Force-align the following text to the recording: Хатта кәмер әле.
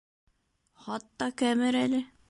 Хатта 0.87 1.31
кәмер 1.43 1.83
әле. 1.87 2.07